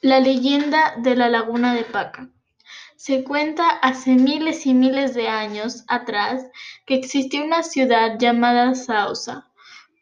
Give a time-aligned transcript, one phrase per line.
[0.00, 2.30] La leyenda de la laguna de Paca.
[2.96, 6.46] Se cuenta hace miles y miles de años atrás
[6.86, 9.50] que existió una ciudad llamada Sausa,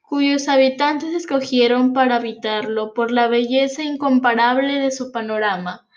[0.03, 5.89] cuyos habitantes escogieron para habitarlo por la belleza incomparable de su panorama.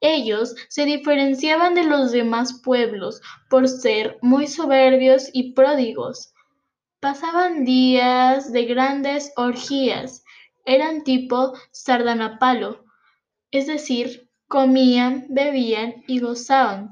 [0.00, 6.34] Ellos se diferenciaban de los demás pueblos por ser muy soberbios y pródigos.
[6.98, 10.24] Pasaban días de grandes orgías,
[10.66, 12.84] eran tipo sardanapalo,
[13.50, 16.90] es decir, comían, bebían y gozaban,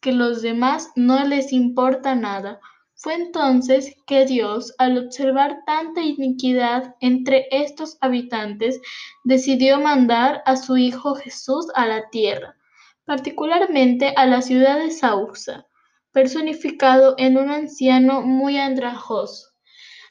[0.00, 2.60] que los demás no les importa nada.
[2.94, 8.80] Fue entonces que Dios, al observar tanta iniquidad entre estos habitantes,
[9.24, 12.56] decidió mandar a su Hijo Jesús a la tierra,
[13.04, 15.66] particularmente a la ciudad de Sausa,
[16.12, 19.50] personificado en un anciano muy andrajoso.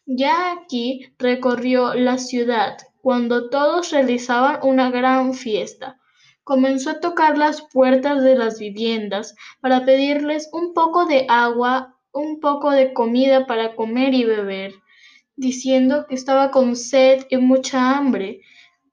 [0.05, 5.97] Ya aquí recorrió la ciudad cuando todos realizaban una gran fiesta
[6.43, 12.41] comenzó a tocar las puertas de las viviendas para pedirles un poco de agua, un
[12.41, 14.73] poco de comida para comer y beber,
[15.37, 18.41] diciendo que estaba con sed y mucha hambre.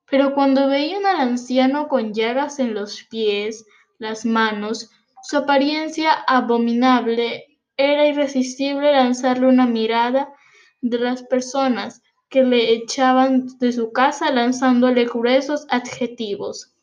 [0.08, 3.66] Pero cuando veían al anciano con llagas en los pies,
[3.98, 4.90] las manos,
[5.24, 10.32] su apariencia abominable, era irresistible lanzarle una mirada
[10.82, 12.03] de las personas
[12.34, 16.74] que le echaban de su casa lanzándole gruesos adjetivos.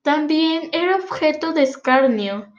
[0.00, 2.50] También era objeto de escarnio,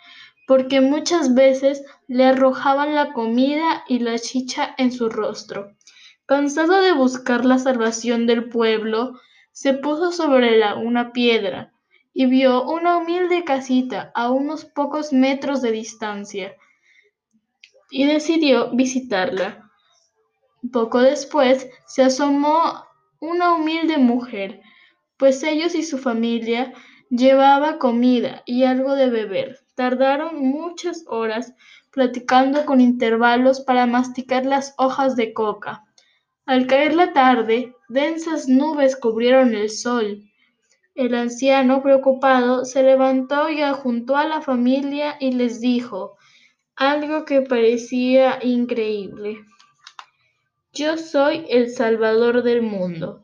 [0.45, 5.71] porque muchas veces le arrojaban la comida y la chicha en su rostro.
[6.27, 9.19] Cansado de buscar la salvación del pueblo,
[9.51, 11.73] se puso sobre la, una piedra
[12.13, 16.55] y vio una humilde casita a unos pocos metros de distancia
[17.89, 19.66] y decidió visitarla.
[20.71, 22.85] Poco después se asomó
[23.19, 24.61] una humilde mujer,
[25.17, 26.73] pues ellos y su familia
[27.09, 29.59] Llevaba comida y algo de beber.
[29.75, 31.53] Tardaron muchas horas
[31.89, 35.85] platicando con intervalos para masticar las hojas de coca.
[36.45, 40.21] Al caer la tarde, densas nubes cubrieron el sol.
[40.95, 46.17] El anciano, preocupado, se levantó y juntó a la familia y les dijo
[46.75, 49.45] algo que parecía increíble.
[50.77, 53.23] Yo soy el Salvador del mundo.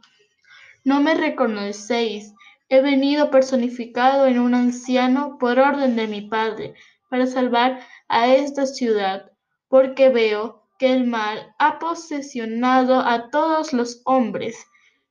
[0.84, 2.34] No me reconocéis,
[2.68, 6.74] He venido personificado en un anciano por orden de mi Padre,
[7.12, 9.32] para salvar a esta ciudad,
[9.68, 14.58] porque veo que el mal ha posesionado a todos los hombres.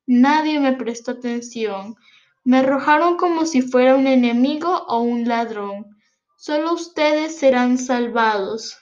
[0.09, 1.95] Nadie me prestó atención.
[2.43, 5.97] Me arrojaron como si fuera un enemigo o un ladrón.
[6.37, 8.77] Solo ustedes serán salvados.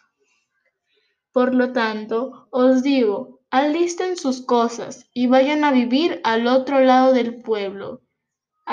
[1.31, 7.13] Por lo tanto, os digo, alisten sus cosas y vayan a vivir al otro lado
[7.13, 8.03] del pueblo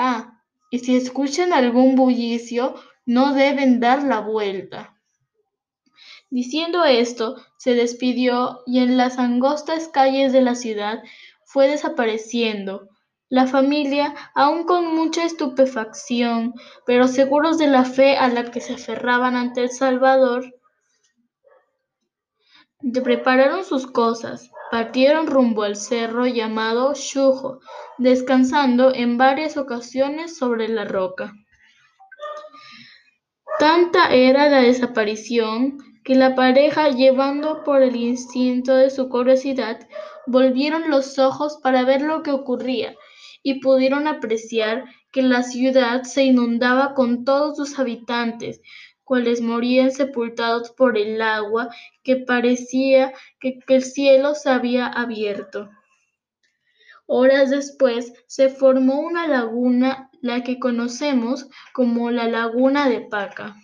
[0.00, 4.96] Ah, y si escuchan algún bullicio, no deben dar la vuelta.
[6.30, 11.02] Diciendo esto, se despidió y en las angostas calles de la ciudad
[11.44, 12.88] fue desapareciendo.
[13.28, 16.54] La familia, aún con mucha estupefacción,
[16.86, 20.57] pero seguros de la fe a la que se aferraban ante el Salvador,
[23.02, 27.60] prepararon sus cosas, partieron rumbo al cerro llamado Shujo,
[27.98, 31.32] descansando en varias ocasiones sobre la roca.
[33.58, 39.80] Tanta era la desaparición que la pareja, llevando por el instinto de su curiosidad,
[40.26, 42.94] volvieron los ojos para ver lo que ocurría
[43.42, 48.60] y pudieron apreciar que la ciudad se inundaba con todos sus habitantes,
[49.08, 51.70] cuales morían sepultados por el agua,
[52.04, 55.70] que parecía que, el cielo se había abierto.
[57.06, 63.56] Horas después se formó una laguna, la que conocemos como la laguna de Paca.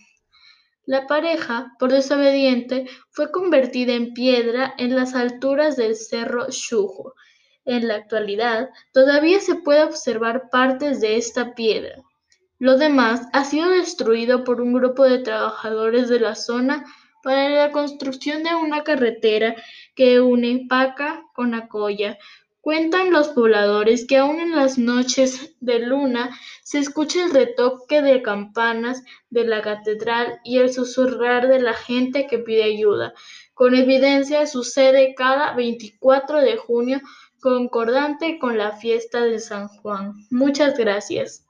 [0.87, 7.15] La pareja, por desobediente, fue convertida en piedra en las alturas del cerro Shujo.
[7.67, 12.03] En la actualidad, todavía se puede observar partes de esta piedra.
[12.59, 16.85] Lo demás ha sido destruido por un grupo de trabajadores de la zona
[17.23, 19.57] para la construcción de una carretera
[19.97, 22.19] que une Paca con Acoya.
[22.61, 26.31] Cuentan los pobladores que aún en las noches de luna
[26.63, 32.27] se escucha el retoque de campanas de la catedral y el susurrar de la gente
[32.27, 33.13] que pide ayuda.
[33.53, 37.01] Con evidencia sucede cada 24 de junio
[37.41, 40.15] concordante con la fiesta de San Juan.
[40.31, 41.44] Muchas gracias.